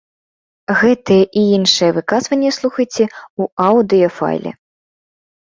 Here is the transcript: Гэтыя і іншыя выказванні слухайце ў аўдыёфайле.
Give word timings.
Гэтыя 0.79 1.25
і 1.41 1.43
іншыя 1.57 1.91
выказванні 1.97 2.51
слухайце 2.59 3.03
ў 3.07 3.43
аўдыёфайле. 3.67 4.51